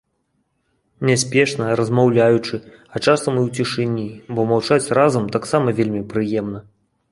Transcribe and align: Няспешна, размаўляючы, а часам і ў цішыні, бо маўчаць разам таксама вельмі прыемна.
Няспешна, 1.09 1.67
размаўляючы, 1.79 2.55
а 2.93 2.95
часам 3.05 3.33
і 3.39 3.43
ў 3.47 3.49
цішыні, 3.59 4.09
бо 4.35 4.49
маўчаць 4.55 4.91
разам 5.01 5.31
таксама 5.39 5.79
вельмі 5.81 6.01
прыемна. 6.15 6.59